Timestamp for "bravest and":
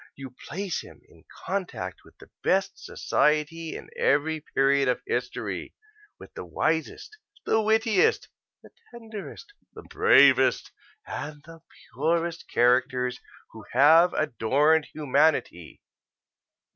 9.83-11.43